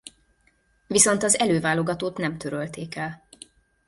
Viszont 0.87 1.23
az 1.23 1.39
előválogatót 1.39 2.17
nem 2.17 2.37
törölték 2.37 2.95
el. 2.95 3.27